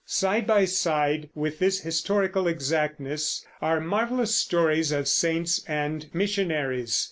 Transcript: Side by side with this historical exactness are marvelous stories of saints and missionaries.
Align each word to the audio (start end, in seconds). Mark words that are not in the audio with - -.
Side 0.03 0.47
by 0.47 0.65
side 0.65 1.29
with 1.35 1.59
this 1.59 1.81
historical 1.81 2.47
exactness 2.47 3.45
are 3.61 3.79
marvelous 3.79 4.33
stories 4.33 4.91
of 4.91 5.07
saints 5.07 5.63
and 5.67 6.09
missionaries. 6.11 6.99